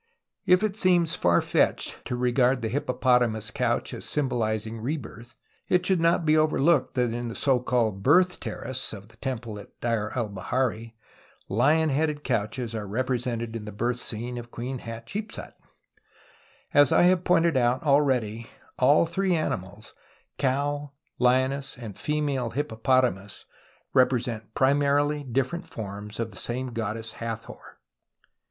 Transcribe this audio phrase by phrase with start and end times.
[0.47, 5.35] If it seems far fetched to regard the hippo potamus couch as symbolizing rebirth,
[5.69, 9.59] it should not be overlooked that in the so called" Birth Terrace" of the temple
[9.59, 14.49] at Deir el Bahari ^ lion headed couches are represented in the birth scene of
[14.49, 15.53] Queen Hatshepsut,
[16.73, 18.47] As I have pointed out already
[18.79, 19.93] all three animals,
[20.39, 23.45] cow, lioness, and female hippopotamus,
[23.93, 27.77] represent primarily different forms of the same goddess Hathor.